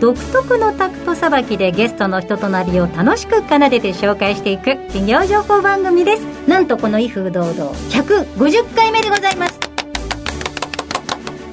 [0.00, 6.22] 独特のタクトさばきでゲストの人となりを楽しく奏でて紹介していく企業情報番組です。
[6.48, 9.58] なんとこの威風堂々150回目でございます。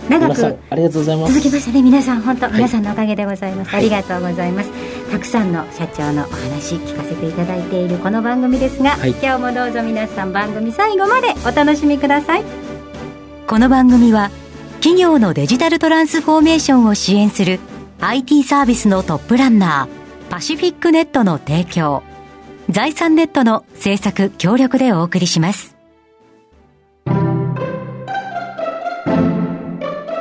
[0.07, 1.33] 長くありがとうございます。
[1.33, 4.69] 続きましたね皆さん本当、はい、皆さんのおかげでございます、はい、ありがとうございます。
[5.11, 12.43] たくさんの社長のお話聞かせていただいているこの番組ですが、はい、今日もどうぞ皆さん番組最後までお楽しみください。
[13.47, 14.29] この番組は
[14.75, 17.59] 企業のデジタルトランスフォーメーションを支援する
[18.07, 22.03] IT サービスのトップランナーパシフィックネットの提供。
[22.69, 25.75] 財産ネットの制作協力でお送りします。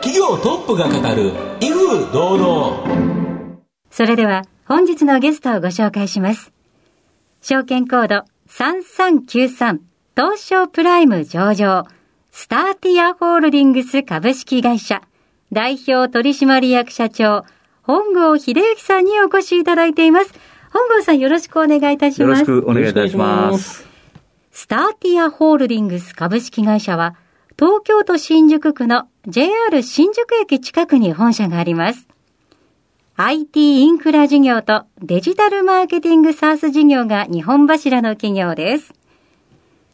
[0.00, 3.58] 企業トップが語る威風堂々。
[3.90, 6.52] それでは本日のゲストをご紹介します。
[7.42, 9.80] 証券コード3393
[10.16, 11.84] 東証プライム上場
[12.30, 15.02] スターティアホールディングス株式会社
[15.52, 17.44] 代表取締役社長
[17.86, 20.32] 本郷秀幸さんにお越しいただいています。
[20.72, 22.50] 本郷さんよろしくお願いいたします。
[22.50, 23.86] よろしくお願いいたします。
[24.50, 27.14] スターティアホールディングス株式会社は、
[27.58, 32.08] 東京都新宿区の JR 新宿駅近くに本社があります。
[33.16, 38.94] IT インフラ事業とデジタルマーケティングサース事業が日本柱の企業です。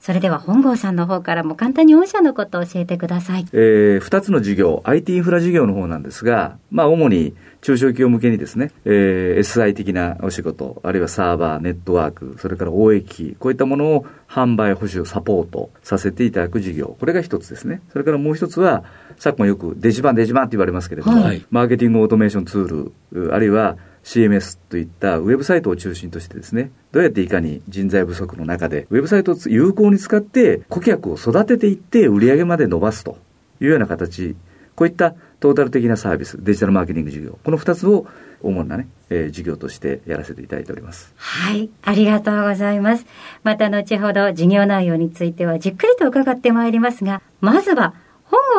[0.01, 3.47] それでは本郷さんの方からも簡単に御社のことを教えてください。
[3.53, 17.83] えー、2つの事業、IT インフラ事業の方なんですが、まあ主に中小企業向けにですね、えー、SI 的なお仕事、あるいはサーバー、ネットワーク、それから応益、こういったものを販売、保守、サポートさせていただく事業、これが一つですね。
[17.93, 18.85] それからもう一つは、
[19.19, 33.19] 昨今よくデジバン、デジバンって言われますけれども、はい、マーケティングオートメーションツール、あるいは CMS といったウェブサイトを中心としてですね、どうやっていかに人材不足の中で、ウェブサイトを有効に使って顧客を育てていって売上まで伸ばすと
[33.61, 34.37] いうような形、
[34.75, 38.07] こういったトータル的なサービス、デジタルマーケティング事業、この2つを
[38.43, 41.13] 主なね、えー、事業としてやらせていただいております。
[41.17, 43.07] はい、ありがとうございます。
[43.43, 47.95] また後ほど事業内容についてはじっくりと伺ってまいりますが、まずは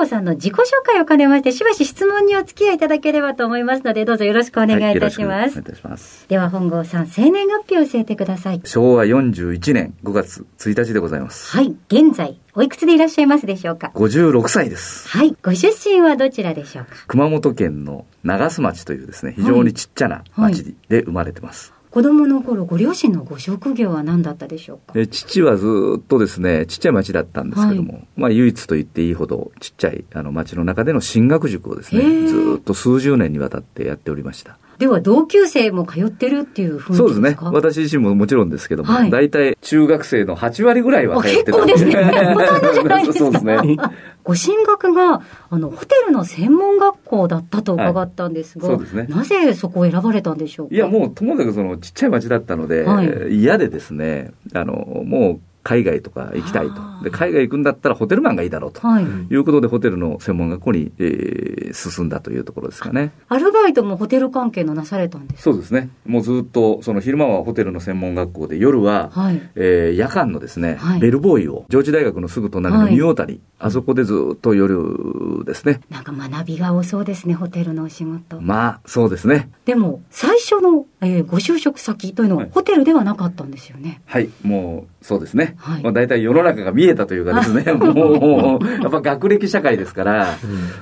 [0.01, 5.61] 本郷さんの自己紹介を兼ねまして、しばし質問にお付き合いいただければと思いますので、どうぞよろしくお願いいたします。
[5.83, 6.25] ます。
[6.27, 8.61] では本郷さん、生年月日を教えてください。
[8.65, 11.55] 昭和41年5月1日でございます。
[11.55, 15.07] はい、現在、おいくつでいらっしゃいますでしょうか ?56 歳です。
[15.09, 15.35] はい。
[15.43, 16.95] ご出身はどちらでしょうか？
[17.07, 21.69] 熊本県の長洲町というですね、非常にちっちゃな町で生まれてます。
[21.69, 24.93] はいはい子供の頃ご両親のご職業は何だったでしょうか？
[24.95, 25.67] え父はず
[25.99, 37.37] っとですねちっちゃい町だったんですけども、はい、まあ唯一と言っていいほどちっちゃいあの町の中での進学塾をですねずっと数十年にわたってやっておりましたでは同級生も通ってるっていうふうそうですね。
[37.39, 41.73] 私自身ももちろんですけども、はい、大体中学生の8割ぐらいは通ってたんで。
[41.73, 42.23] 結構ですね。
[42.33, 43.25] ほとんどじゃないですか。
[43.25, 43.77] そうですね。
[44.23, 45.21] ご進学が、
[45.51, 49.05] あの、ホテルの専門学校だったと伺ったんですが、はい、そうですね。
[49.07, 50.73] なぜそこを選ばれたんでしょうか？
[50.75, 56.75] いや、もう、ともかくその、ちっちゃい町だったので、はい、嫌でですね、あの、もう、海外とか行きたいと。
[57.03, 58.85] で、海外行くんだったらホテルマンがいいだろうと。
[58.85, 63.11] はい、いうことで、ホテルの専門学校に、えー、進んだというところですかね。
[63.29, 65.89] アルバイトもホテル関係のなされたんですそうですね。
[66.05, 75.81] もうずっと、その昼間はホテルの専門学校で、夜は、はい、えー、夜間のですね、はい、ベルボーイを、上智大学のすぐ隣のニューオータニ、はい、あそこでずっと夜ですね。
[75.89, 78.41] なんか学びが多そうですね、ホテルのお仕事。
[78.41, 79.49] まあ、そうですね。
[79.65, 84.01] でも、最初の、えー、ご就職先というのは、ホテルではなかったんですよね。
[84.05, 85.50] はい、もう、そうですね。
[85.57, 90.35] はい、まあ大体世の中が見えたというかですね、 もう、やっぱ学歴社会ですから、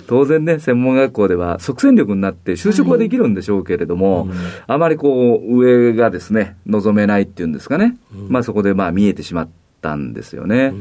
[0.07, 4.29] 当然ね、専門学校では即戦力になって就職はできるんでしょうけれども、はい、
[4.67, 9.49] あまりこう、上がですね、望めないっていうんですかね、まあそこでまあ見えてしまっ
[9.81, 10.73] たんですよね。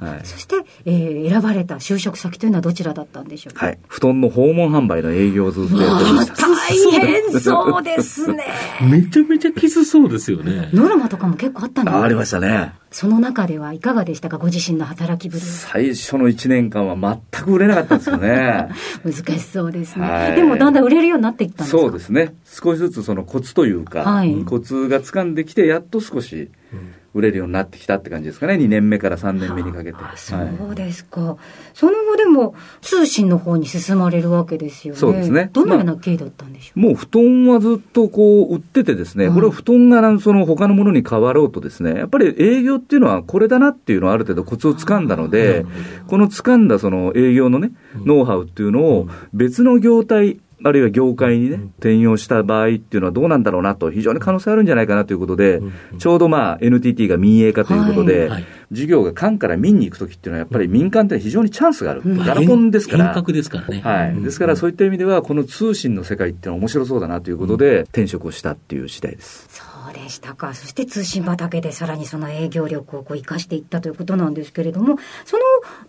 [0.00, 6.34] はい、そして、えー、選ばれた就職先というのはどちらだったんでしょうか、はい、布団の訪問販売の営業をずっとやってました。
[6.36, 8.44] 大変そうですね。
[8.90, 10.70] めちゃめちゃきつそうですよね。
[10.72, 12.74] ノルマとかも結構あったんですあありましたね。
[12.90, 14.38] その中ではいかがでしたか？
[14.38, 15.44] ご自身の働きぶり。
[15.44, 16.96] 最初の1年間は
[17.32, 18.68] 全く売れなかったんですよね。
[19.04, 21.78] 難しそうですね、はい、でもだんだん売れるようになっていったんですか？
[21.82, 22.34] そうですね。
[22.44, 29.98] 少しずつそのコツというか、はい、コツが掴んできてやっと少し、うん売売れるようになってきたって感じですかね、2年目から3年目にかけて。
[30.16, 30.36] そ
[30.68, 31.36] うですか、はい、
[31.74, 35.00] その後でも通信の方に進まれるわけですよね。
[35.00, 35.50] そうですね。
[35.52, 45.66] どのような経緯だったんでしょう、まあ、もう布団はずっとこう売っててですね、はい、これを布団がその他のものに変わろうとですね、やっぱり営業っていうのはこれだなっていうのはある程度コツをつかんだので、
[46.06, 55.60] このつかんだその営業のね、ノウハウっていうのを別の業態、あるいは業界にね、転用した場合っていうのはどうなんだろうなと、非常に可能性あるんじゃないかなということで、
[55.98, 58.30] ちょうどまあ NTT が民営化ということで、
[58.72, 63.80] 事業が官から民に行くときっていうのは、やっぱり民間って非常にチャンスがある、ガラポンですから、変革ですからね。
[63.80, 69.48] はい、ですからそういった意味では、この通信の世界っていうのは面白そうだなということで、転職をしたっていう次第です。
[69.50, 70.54] そうでしたか。
[70.54, 75.42] そして通信畑でさらにその営業力をこう生かしていったということなんですけれども、その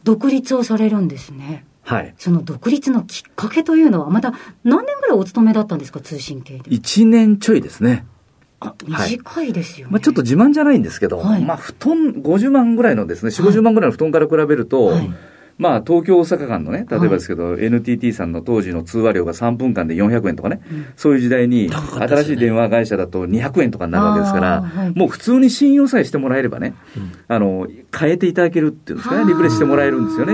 [0.04, 1.66] 独立をされるんですね。
[1.90, 4.34] はい、その独立のきっかけというのは、また
[4.64, 8.06] 何年ぐらいお勤めだったんですか、通信系で？1年ちょいですね。
[8.60, 9.84] あ短いですよ、ね。
[9.86, 15.10] はい、まあ、ちょっと自慢じゃないんですけど、はい、まあ、布団50万ぐらいのですね、4、50万ぐらいの布団から比べると、はい、
[15.58, 30.34] まあ、東京、大阪間のね、例えばですけど、NTT さんの当時の通話料が3分間で400円とかね、うん、そういう時代に、新しい電話会社だと200円とかになるわけですから、もう普通に信用さえしてもらえればね、うん、あの、変えていただけるっていうんですかね、リプレイしてもらえるんですよね。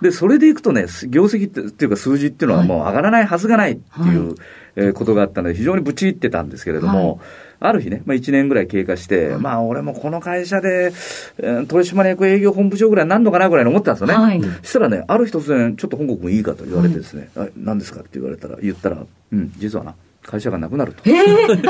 [0.00, 4.36] で、それでいくとね、業績っていうか数字っていうのはもう上がらないはずがないっていう、はい、
[4.76, 7.18] えー、ことがあったので、非常にぶち切ってたんですけれども、はい、
[7.60, 10.92] ある日ね、まあ、1年ぐらい経過して、はい、まあ、俺もこの会社で、
[11.38, 14.14] えー、取締役営業本部長ぐらいなんのかなぐらいに思ってたんですよね。
[14.14, 18.00] はい、そしたらね、ある日突然、ちょっと本国いいかと言われてですね、はい、何ですか？
[18.00, 21.02] って言われたら、言ったら、うん、実はな、会社がなくなると。
[21.04, 21.62] えー、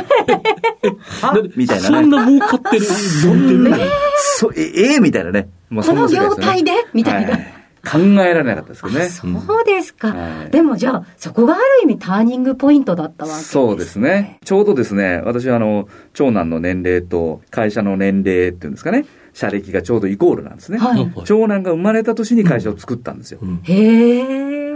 [1.56, 1.96] みたいなね。
[1.96, 2.84] そんな儲かってる。
[2.84, 3.76] そんな、
[4.38, 5.48] そええー、みたいなね。
[5.68, 6.72] まあ、この業態で？
[6.92, 7.59] みたいな。
[7.84, 9.08] 考えられなかったですけどね。
[9.08, 10.50] そうですか、はい。
[10.50, 14.38] でもじゃあ、そこがある意味ターニングポイントだったわけです、ね、そうですね。
[14.44, 20.78] ちょうどですね、私はあの、長男の年齢と会社の年齢っていうんですかね、社歴がちょうどイコールなんですね。
[20.78, 23.40] はい、長男が生まれた年に会社を作ったんですよ。
[23.42, 24.69] うん、へえ。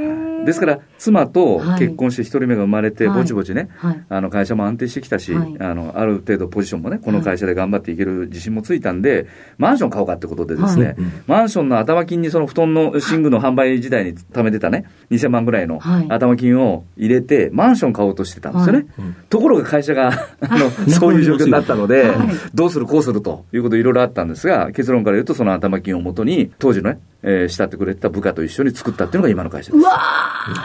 [0.45, 3.69] ですから、妻と結婚して一人目が生まれて、ぼちぼちね、
[4.09, 9.27] あの会社も安定してきたし、あの、ある程度ポジションもね、この会社で頑張っていける自信もついたんで、
[9.59, 10.97] マンション買おうかってことでですね、
[11.27, 18.87] マンションの頭金にその布団の寝具の販売時代に貯めてたね、2000万ぐらいの頭金を入れて、マンション買おうとしてたんですよね。
[19.29, 20.09] ところが会社が、
[20.41, 22.13] あの、そういう状況になったので、
[22.55, 29.81] どうするこうするということいろいろあったんですが、結論から言うとその頭金をもとに、当時のね、えー、慕ってくれた部下と一緒に作ったっていうのが今の会社です。
[29.81, 29.99] うわ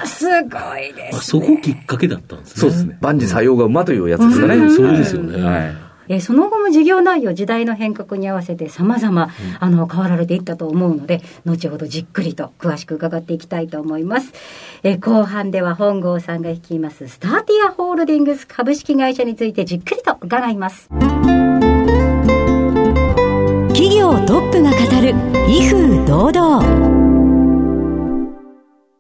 [0.04, 2.62] ー、すごいです、ね、そこきっかけだったんですね。
[2.62, 2.98] そうですね。
[3.02, 4.56] 万事採用が馬というやつですかね。
[4.56, 5.42] うん、そうですよね。
[5.42, 9.30] はいえその後も事業内容、時代の変革に合わせて様々、
[9.60, 14.34] あの、変わられていったと思うので、後ほどじっくりと詳しく伺っていきたいと思います。
[14.82, 20.90] え後半では本郷さんが率います、スターティアホールディングス株式会社についてじっくりと伺います。
[24.26, 25.14] トップが語る
[25.48, 27.00] 威風堂々。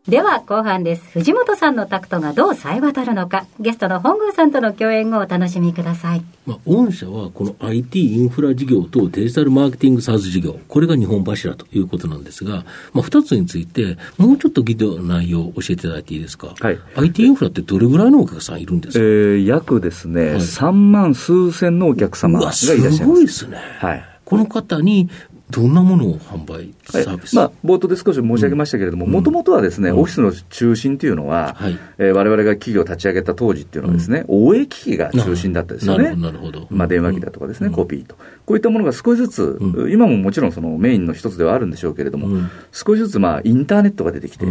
[0.08, 1.04] では後半です。
[1.12, 3.46] 藤本さんのタクトがどう冴え渡るのか。
[3.60, 22.98] ゲストの本宮さんとの共演をお楽しみください、まあ、御社はこの IT インフラ事業とデジタルマーケティングサーズ事業これが日本柱ということなんですが、まあ、2つについてもうちょっと議論の内容を教えていただいていいですか、はい、IT インフラってどれぐらいのお客さんいるんですか、えー、約ですね、はい、3万数千のお客様がいらっしゃいます。
[22.98, 25.10] すごいですね、はい、この方に
[25.50, 31.80] どんなものを販売、サービス、はい、まあ、冒頭で少し申し上げましたけれども、もともとはですね、オフィスの中心というのは、はい。
[31.98, 36.16] えー、我々が企業を立ち上げた当時っていうのはですね、応援機器が中心だったですよね。
[36.16, 36.68] なるほど。
[36.70, 38.15] まあ、電話機だとかですね、コピーと。
[38.50, 39.60] こういったものが少しずつ、
[39.91, 44.48] 今ももちろんそのメインの一つではあるんでしょうけれども、少しずつまあ、インターネットが出てきて、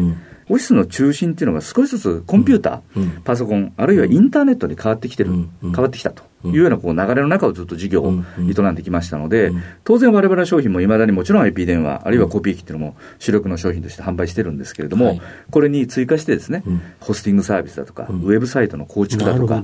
[0.49, 6.23] オフィスの中心っていうのが少しずつコンピューター、パソコン、あるいはインターネットに変わってきてる、変わってきたと。
[6.45, 9.50] いうようなこう流れの中をずっと事業を営んできましたので、
[9.85, 16.62] 当然我々の商品もいまだにもちろん IP 電話、あるいはコピー機っていうのも主力の商品として販売してるんですけれども、これに追加してですね、
[17.00, 19.62] ホスティングサービスだとか、ウェブサイトの構築だとか、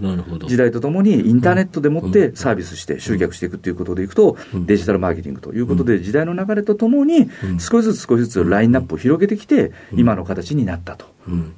[0.49, 4.24] 時代とともにインターネットでもってサービスして集客していくということでいくと、
[4.54, 7.28] デジタルマーケティングということで、時代の流れとともに、
[7.59, 11.07] 少しずつ少しずつラインナップを広げてきて、今の形になったと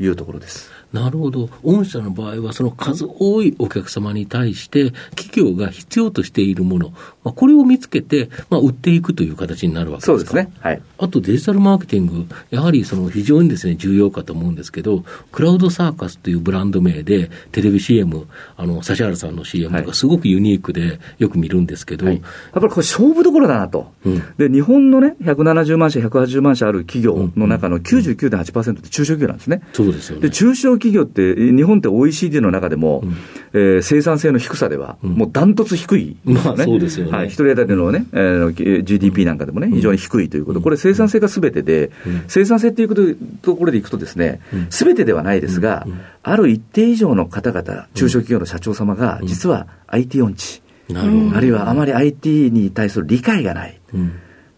[0.00, 0.70] いうところです。
[0.96, 1.50] なるほど。
[1.62, 6.88] 御社の場合は、その数多いお客様に対して、企業が必要としているもの、
[7.22, 10.12] まあ、これを見つけて、まあ、売っていくという形になるわけですか？
[10.12, 10.52] そうですね。
[10.60, 10.82] はい。
[10.98, 18.26] あとデジタルマーケティング、やはりその非常にですね、重要かと思うんですけど、クラウドサーカスというブランド名で、テレビ CM、
[18.56, 22.22] あの、指原さんの CM とか、すごくユニークで、よく見るんですけど、はい、やっ
[22.52, 23.92] ぱりこれ勝負どころだなと。
[24.04, 29.62] うん、で、日本のね、170万社、180万社ある企業の中の99.8%って中小企業なんですね。
[29.72, 30.22] そうですよね。
[30.22, 33.16] で、中小企企業って、日本って OECD の中でも、うん、
[33.52, 37.12] えー、生産性の低さでは、もうダントツ低い、ね、まあ、そうですよね。
[37.12, 41.90] はい、一人当たりのね、えー、GDP なんかでもね、非常に低いということ、これ生産性がすべてで、
[42.28, 44.40] 生産性っていうところでいくとですね、
[44.70, 45.86] すべてではないですが、
[46.22, 50.62] ある一定以上の方々、中小企業の社長様が、実は IT 音痴、
[50.94, 53.80] あるいはあまり IT に対する理解がない。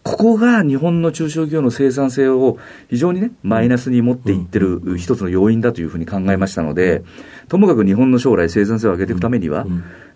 [0.09, 2.57] ここが日本の中小企業の生産性を
[2.89, 7.03] 非常にね、マイナスに持っていってる一つの要因だというふうに考えましたので、
[7.47, 9.67] ともかく日本の将来生産性を上げていくためには、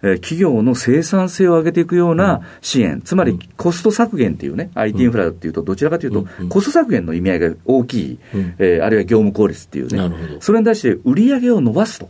[0.03, 8.19] え企業の生産性を上げていくような支援、つまりコスト削減っていうね、IT インフラっていうと、どちらかというと、コスト削減の意味合いが大きい、
[8.60, 12.10] えあるいは業務効率っていうね、それに対して売り上げを伸ばすと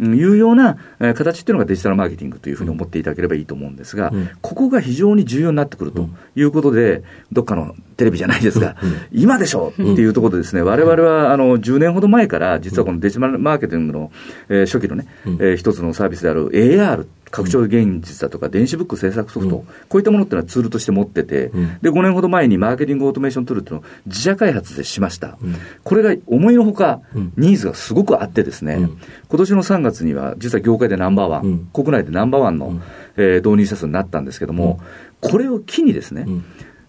[0.00, 4.12] いうような形っていうのがデジタルマーケティングというふうに思っていただければいいと思うんですが、
[4.42, 8.76] ここが非常に重要になってくるということで、どっかのテレビじゃないですが、
[9.10, 14.12] 今でしょっていうところでですね、われわれはあの10年ほど前から、実はこのデジタルマーケティングの、
[14.48, 15.06] え初期のね、
[15.40, 25.38] え一つのサービスである AR 拡張現実だとか、電子ブック制作ソフト、うん、こういったものっていうのはツールとして持ってて、うん、で、5年ほど前にマーケティングオートメーションツールっていうのを自社開発でしました。
[25.42, 27.00] うん、これが思いのほか、
[27.36, 32.82] ニーズがすごくあってですね、今年の3月には、実は業界でナンバーワン、国内でナンバーワンの、
[33.16, 34.80] えー、導入者数になったんですけども、
[35.22, 36.26] これを機にですね、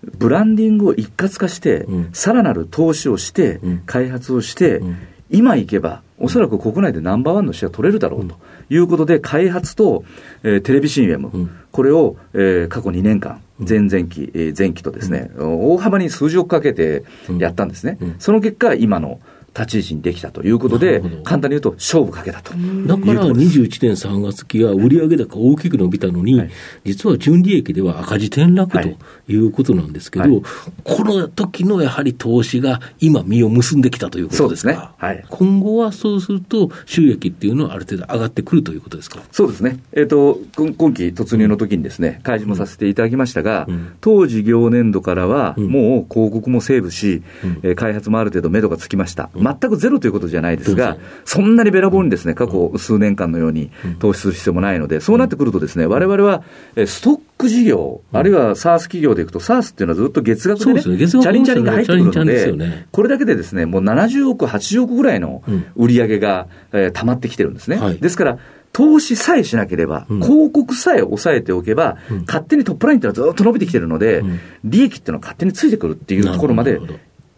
[0.01, 4.81] ブランディングを一括化して、さらなる投資をして、開発をして、
[5.29, 8.35] 今行けば、おそらく国内でナンバーワンのシェア取れるだろうと。
[8.69, 10.03] いうことで、開発と、
[10.43, 17.03] えー、テレビ CM、うん、これを、えー、過去2年間、前々期、えー、前期とですね、うん、大幅に数字をかけて
[17.37, 17.97] やったんですね。
[18.19, 19.19] その結果、今の
[19.55, 22.51] 立ち位置にできたということで、簡単に言うと、勝負かけたと。
[22.51, 22.57] だ
[22.97, 26.51] から21年3月期は売上高大きく伸びたのに、はい、
[26.85, 28.87] 実は純利益では赤字転落と
[29.27, 29.35] い。
[29.35, 30.41] うことなんですけど、はい、
[30.83, 34.79] この時のやはり投資が今、実を結んできたということですか、ね。
[34.97, 39.21] はい、今後はそうすると、収益っていうのはある程度上がってくるということですか？
[39.31, 47.21] そうですね、えーと、今期突入の時にですね、開示もさせていただきましたが、うん、当事業年度からは、もう広告もセーブし、
[47.63, 49.29] うん、開発もある程度、目処がつきました。
[49.35, 56.43] うん全くゼロということじゃないですが、そんなにべらぼうにですね、過去数年間のように投資する必要もないので、そうなってくるとですね、われわれは
[56.75, 65.43] ストック事業、あるいは SARS 企業でいくと、SARS っていうのはずっと月額でね、チャリンチャリンが入ってくるので、これだけでですね、もう70億、80億ぐらいの
[65.75, 67.79] 売り上げが、えー、溜まってきてるんですね。
[67.99, 68.37] ですから、
[68.73, 74.23] 投資さえしなければ、広告さえ抑えておけば、勝手にトップラインっていうのはずっと伸びてきてるので、
[74.63, 76.79] 利益っていうのは勝手についてくるっていうところまで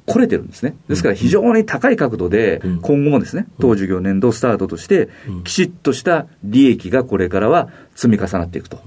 [0.06, 0.76] 来れてるんですね。
[0.88, 5.10] ですから非常に高い角度で、今後もですね、当事業年度スタートとして、
[5.44, 8.78] きちっとした利益がこれからは積み重なっていくと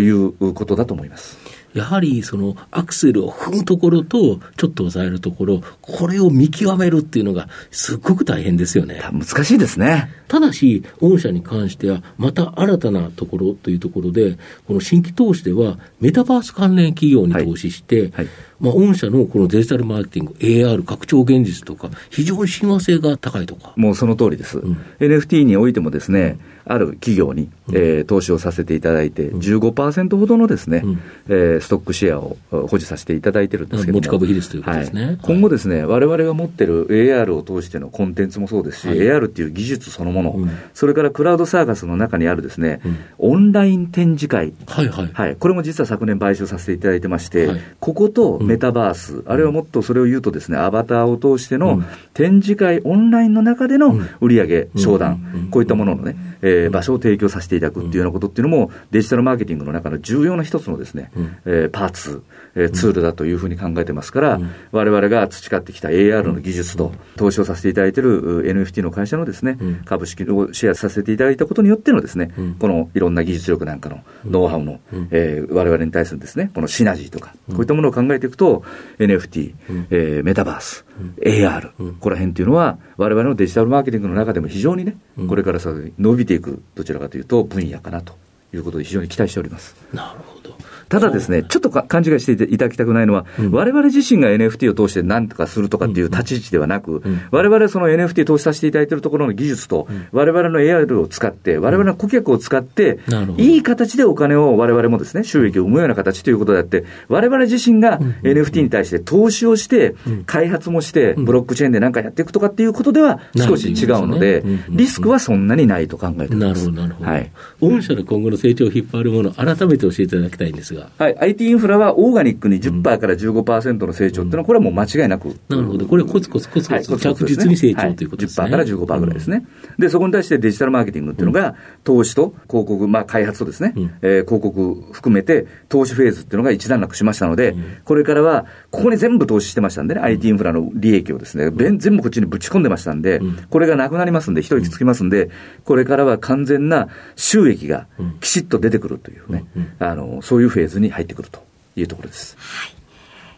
[0.00, 1.38] いうことだと思います。
[1.74, 9.02] やはりそのアクセルを踏むところと、ちょっと抑えるところ、これを見極めるっていうのが、すごく大変ですよね。
[9.12, 10.10] 難しいですね。
[10.28, 18.28] ただし、御社に関しては、また新たなところというところで、この新規投資では、メタバース関連企業に投資して、はいはい
[18.60, 23.72] まあ、御社のこのデジタルマーケティング、AR、拡張現実とか、非常に親和性が高いとか。
[23.76, 24.58] もうその通りです。
[24.58, 35.06] うん、NFT においてもですね、ある企業に、えー、投資をさせていただいて、15%ほどのですね、うん、えー、ストックシェアを保持させていただいてるんですけど持ち株比率ということですね。
[35.06, 45.10] はい、今後ですね、われわれが持ってる AR を通してのコンテンツもそうですし、はい、AR っていう技術そのもの、うん、それからクラウドサーガスの中にあるですね、うん、オンライン展示会、はいはい。
[45.12, 51.82] はい、これも実は昨年買収させていただいてまして、はい、こことメタバース、あるいはもっとそれを言うとですね、アバターを通しての
[52.14, 61.10] 展示会、オンラインの中での売上、商談、こういったもののね、えー、場所を提供させていただくっていうようなことっていうのも、デジタルマーケティングの中の重要な一つのですね、
[61.44, 62.22] えー、パーツ、
[62.54, 64.40] えー、ツールだというふうに考えてますから、
[64.72, 78.62] われわれが培ってきた AR の技術と、投資をさせていただいている NFT の会社のですね、株式をシェアさせていただいたことによってのですね、このいろんな技術力なんかのノウハウの、えー、われわれに対するですね、このシナジーとか、こういったものを考えていくと、
[78.98, 79.54] NFT、
[79.90, 80.85] えー、メタバース、
[81.22, 84.96] AR、ここら辺っていうのは、われわれのデジタルマーケティングの中でも非常にね、
[85.28, 88.14] これからさ伸びていく、どちらかというと分野かなと
[88.54, 89.76] いうことで非常に期待しております。
[89.92, 90.56] なるほど。
[90.88, 103.00] ただですね、ちょっと勘違いしていただきたくないのは、われわれ自身が NFT を通して何とかするとかっていう立ち位置ではなく、われわれその NFT 投資させていただいているところの技術と、われわれの AR を使って、われわれの顧客を使って、
[103.36, 116.38] いい形でお金をわれわれもですね、収益を生むような形ということであって、われわれ自身が NFT に対して投資をして、開発もして、ブロックチェーンで何かやっていくとかっていうことでは少し違うので、リスクはそんなにないと考えてます。
[116.38, 117.10] なるほど、なるほど。
[117.10, 117.30] はい。
[117.60, 120.90] 御社の今後の戦成長を引っ張るもの、改めて教えていただきたいんですが。
[120.98, 125.36] はい、IT インフラはオーガニックに10%から15%の成長っていうのは、これはもう間違いなく。
[125.48, 125.86] なるほど。
[125.86, 128.46] これコツコツコツコツ着実に成長ということですね。
[128.46, 129.46] 10%から15%ぐらいですね。
[129.78, 131.54] で、そこに対してデジタルマーケティングっていうのが、
[131.84, 137.54] 投資と広告、まあ開発とですね、え広告含めて投資フェーズっていうのが一段落しましたので、
[137.84, 145.30] これからは、ここに全部投資してましたんでね、IT インフラの利益をですね、全部こっちにぶち込んでましたんで、これがなくなりますんで、一息つきますんで、
[145.64, 147.86] これからは完全な収益が
[148.20, 149.44] きちっと出てくるというね、
[149.78, 151.42] あの、そういうフェーズに入ってくると
[151.76, 152.36] いうところです。
[152.38, 152.72] はい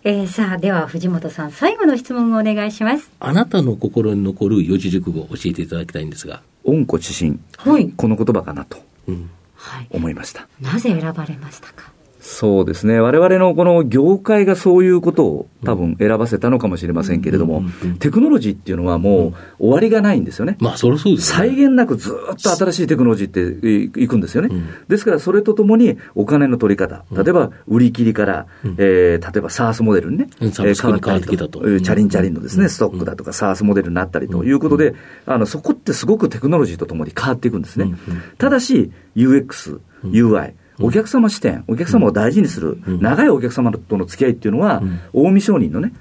[0.05, 3.11] えー、さあ、では藤本さん、最後の質問をお願いします。
[3.21, 6.41] あなたの心に残る四字熟語を教えていただきたいんですが。
[6.65, 7.41] 温故知新。
[7.57, 7.91] はい。
[7.97, 8.79] この言葉かなと。
[9.09, 9.29] うん。
[9.55, 9.89] はい。
[9.91, 10.49] 思いました。
[10.61, 11.91] なぜ選ばれましたか？
[12.31, 13.01] そうですね。
[13.01, 17.63] 我々のこの業界がそういうことを多分選ばせたのかもしれませんけれども、
[18.01, 20.59] テクノロジーっていうのはもう終わりがないんですよね。
[20.61, 24.51] まあ、そりそうです、ね、際限なくずっと新しいテクノロジーっていくんですよね。
[24.89, 31.61] ですからそれとともにお金の取り方、例えば売り切りから、えー、例えば SARS モデルにね、えー、変わってきたと。
[31.61, 34.45] チャリンチャリンのですね、ストックだとか SARS モデルになったりと。
[34.45, 34.95] いうことで、
[35.25, 37.95] あの、そこってすごくテクノロジーとともに変わっていくんですね。
[38.37, 44.83] ただし、UX、UI、お客様視点、お客様を大事にする、長いお客様との付き合いっていうのは、
[45.13, 45.93] 近江商人のね、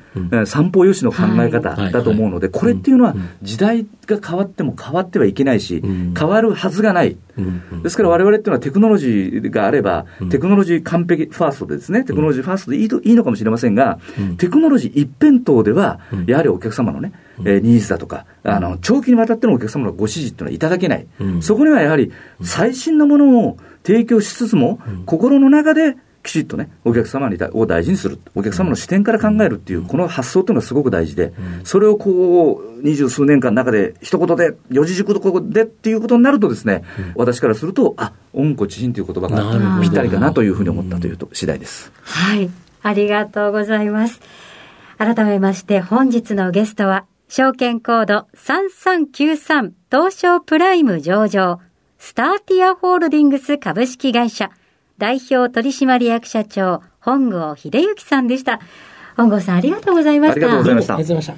[0.46, 5.82] 三方よしの考え方だと思うので、これっていうのは、時代が変わっても変わってはいけないし、
[6.18, 7.18] 変わるはずがない。
[7.84, 14.00] ですから我々っていうのはテクノロジーがあれば、テクノロジー完璧ファーストでですね、テクノロジーファーストでいいといいのかもしれませんが、
[14.38, 17.14] テクノロジー一辺倒では、やはりお客様のね、
[17.46, 21.08] えニーズだとか、あの、長期にわたってのお客様のご指示っていうのはいただけない。
[21.42, 23.58] そこにはやはり、最新のものを
[23.88, 25.96] 提供しつつも、心の中で
[26.28, 31.32] きちっとね、お客様にを大事にする、お客様の視点から考えるっていう、この発想というのはすごく大事で、
[31.64, 36.84] それをこう、二十数年間の中で、一言で、四字熟語でっていうことになるとですね、
[37.16, 41.94] 私からすると、あ、温故知新という言葉がぴったりかなというふうに思ったというと次第です。
[42.04, 42.50] はい。
[42.84, 44.20] ありがとうございます。
[44.98, 51.60] 改めまして、本日のゲストは、証券コード3393東証プライム上場
[51.98, 54.52] スターティアホールディングス株式会社
[54.98, 58.60] 代表取締役社長本郷秀幸さんでした。
[59.16, 60.46] 本郷さんありがとうございました。
[60.48, 60.94] ありがとうございました。
[60.96, 61.38] ありがとうございま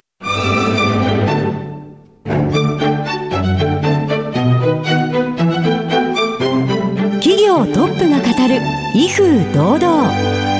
[7.20, 8.60] 企業トップが語る
[8.94, 10.59] 威風堂々。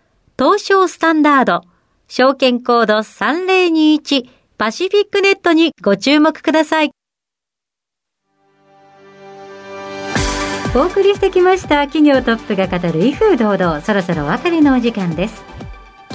[0.43, 1.61] 東証スタンダード、
[2.07, 4.27] 証券コード3021
[4.57, 6.89] パシフィックネットにご注目ください。
[10.73, 15.43] お送りしてきました企業トップが語る威風堂々そろそろお別れのお時間です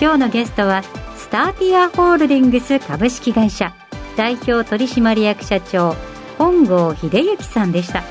[0.01, 0.83] 今日のゲストは
[1.15, 3.75] スターティアホールディングス株式会社
[4.17, 5.95] 代表取締役社長
[6.39, 8.03] 本郷秀幸さんでした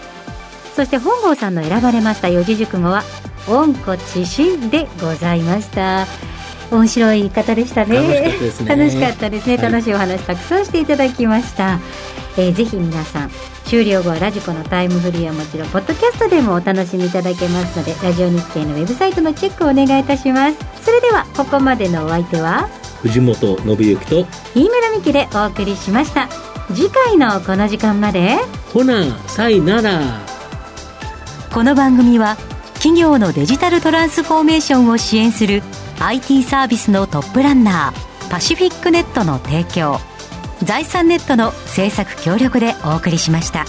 [0.76, 3.02] そして本郷さんの選ばれました四字熟語は
[3.48, 6.08] 温故知新でございました。
[6.72, 8.34] 面白い方でしたね。
[8.66, 9.94] 楽しかったですね、楽しい。
[9.94, 11.80] お話たくさんしていただきました、
[12.38, 13.32] えー、ぜひ皆さん
[13.66, 20.58] 終了後はラジコのタイムフリーはもちろんポッドキャストでもお楽しみいただけますのでラジオ日経のウェブサイトのチェックをお願いいたします。
[20.84, 22.68] それではここまでのお相手は
[23.02, 26.28] 藤本信之と飯村美希でお送りしました。
[26.74, 28.38] 次回のこの時間まで
[28.74, 30.02] ほなさいなら。
[31.54, 32.38] この番組は
[32.86, 35.64] 企業のデジタルトランスフォーメーションを支援する
[36.00, 39.98] IT サービスのトップランナーパシフィックネットの提供
[40.62, 43.66] 財産ネットの政策協力でお送りしました。